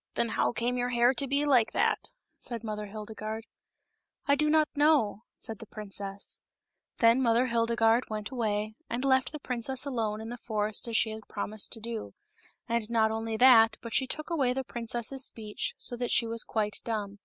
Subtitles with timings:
[0.14, 3.48] "Then how came your hair to be like that ?'* said Mother Hildegarde."
[4.28, 6.38] I do not know," said the princess.
[6.98, 11.10] Then Mother Hildegarde went away, and left the princess alone in the forest as she
[11.10, 12.14] had promised to do;
[12.68, 16.44] and not only that, but she took away the princess's speech, so that she was
[16.44, 17.18] quite dumb.